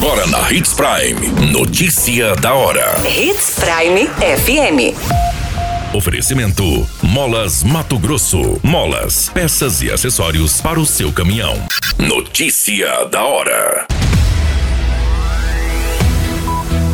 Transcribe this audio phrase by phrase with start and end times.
[0.00, 1.50] Agora na Hits Prime.
[1.50, 2.94] Notícia da hora.
[3.04, 4.94] Hits Prime FM.
[5.92, 8.60] Oferecimento: Molas Mato Grosso.
[8.62, 11.60] Molas, peças e acessórios para o seu caminhão.
[11.98, 13.88] Notícia da hora.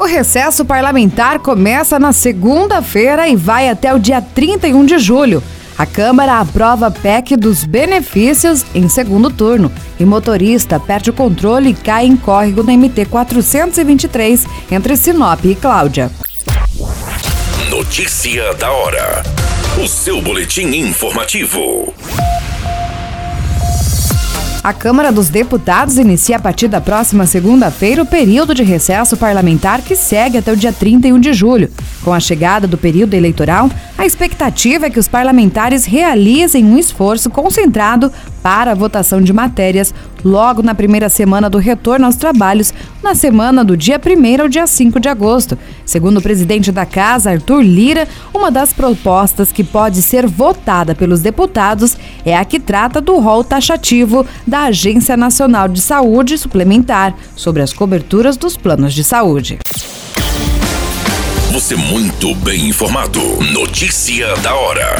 [0.00, 5.42] O recesso parlamentar começa na segunda-feira e vai até o dia 31 de julho.
[5.78, 9.70] A Câmara aprova PEC dos benefícios em segundo turno
[10.00, 15.54] e motorista perde o controle e cai em córrego na MT 423 entre Sinop e
[15.54, 16.10] Cláudia.
[17.68, 19.22] Notícia da hora.
[19.82, 21.92] O seu boletim informativo.
[24.66, 29.80] A Câmara dos Deputados inicia a partir da próxima segunda-feira o período de recesso parlamentar
[29.80, 31.70] que segue até o dia 31 de julho.
[32.02, 37.30] Com a chegada do período eleitoral, a expectativa é que os parlamentares realizem um esforço
[37.30, 38.12] concentrado
[38.42, 39.94] para a votação de matérias
[40.26, 44.66] logo na primeira semana do retorno aos trabalhos, na semana do dia 1 ao dia
[44.66, 45.56] 5 de agosto.
[45.84, 51.20] Segundo o presidente da Casa, Arthur Lira, uma das propostas que pode ser votada pelos
[51.20, 57.62] deputados é a que trata do rol taxativo da Agência Nacional de Saúde Suplementar sobre
[57.62, 59.58] as coberturas dos planos de saúde.
[61.52, 63.20] Você muito bem informado.
[63.52, 64.96] Notícia da hora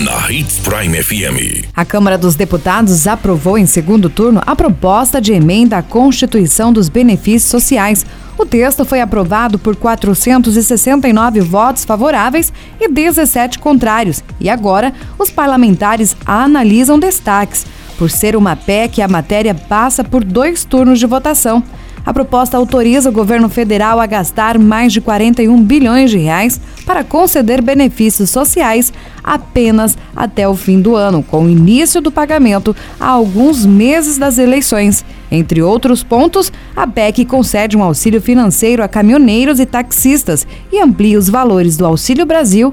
[0.00, 1.68] na Hits Prime FM.
[1.74, 6.90] A Câmara dos Deputados aprovou em segundo turno a proposta de emenda à Constituição dos
[6.90, 8.04] Benefícios Sociais.
[8.36, 14.22] O texto foi aprovado por 469 votos favoráveis e 17 contrários.
[14.38, 17.64] E agora, os parlamentares analisam destaques.
[17.96, 21.62] Por ser uma PEC, a matéria passa por dois turnos de votação.
[22.06, 27.02] A proposta autoriza o governo federal a gastar mais de 41 bilhões de reais para
[27.02, 28.92] conceder benefícios sociais
[29.24, 34.38] apenas até o fim do ano, com o início do pagamento a alguns meses das
[34.38, 35.04] eleições.
[35.32, 41.18] Entre outros pontos, a PEC concede um auxílio financeiro a caminhoneiros e taxistas e amplia
[41.18, 42.72] os valores do Auxílio Brasil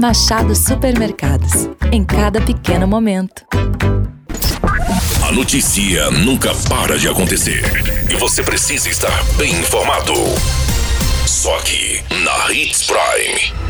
[0.00, 1.68] Machado Supermercados.
[1.90, 3.44] Em cada pequeno momento.
[5.26, 7.64] A notícia nunca para de acontecer.
[8.08, 10.12] E você precisa estar bem informado.
[11.26, 13.68] Só aqui, na Hits Prime.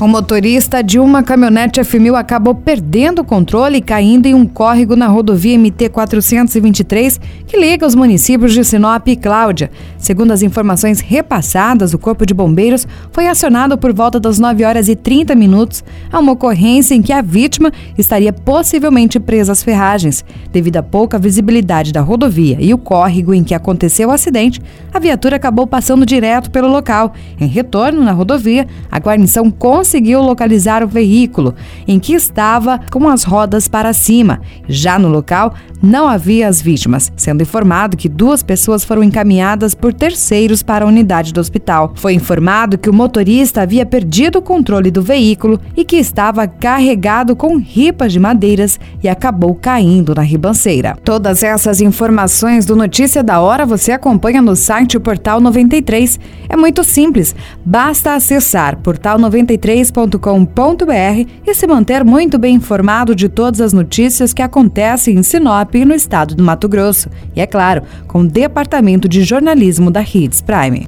[0.00, 4.94] O motorista de uma caminhonete F1000 acabou perdendo o controle e caindo em um córrego
[4.94, 9.72] na rodovia MT-423, que liga os municípios de Sinop e Cláudia.
[10.08, 14.88] Segundo as informações repassadas, o Corpo de Bombeiros foi acionado por volta das 9 horas
[14.88, 20.24] e 30 minutos a uma ocorrência em que a vítima estaria possivelmente presa às ferragens.
[20.50, 24.62] Devido à pouca visibilidade da rodovia e o córrego em que aconteceu o acidente,
[24.94, 27.12] a viatura acabou passando direto pelo local.
[27.38, 31.54] Em retorno na rodovia, a guarnição conseguiu localizar o veículo,
[31.86, 34.40] em que estava com as rodas para cima.
[34.66, 35.52] Já no local,
[35.82, 40.88] não havia as vítimas, sendo informado que duas pessoas foram encaminhadas por terceiros para a
[40.88, 41.92] unidade do hospital.
[41.96, 47.34] Foi informado que o motorista havia perdido o controle do veículo e que estava carregado
[47.34, 50.96] com ripas de madeiras e acabou caindo na ribanceira.
[51.04, 56.20] Todas essas informações do Notícia da Hora você acompanha no site Portal 93.
[56.48, 63.72] É muito simples, basta acessar portal93.com.br e se manter muito bem informado de todas as
[63.72, 67.08] notícias que acontecem em Sinop e no estado do Mato Grosso.
[67.34, 70.86] E é claro, com o Departamento de Jornalismo da Hits Prime.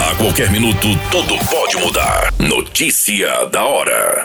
[0.00, 2.32] A qualquer minuto, tudo pode mudar.
[2.38, 4.24] Notícia da hora.